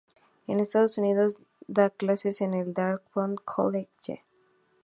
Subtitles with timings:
[0.47, 4.25] En Estados Unidos da clases en el Dartmouth College.